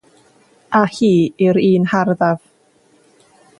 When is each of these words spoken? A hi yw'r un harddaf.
A 0.79 0.81
hi 0.99 1.09
yw'r 1.45 1.61
un 1.69 1.87
harddaf. 1.93 2.43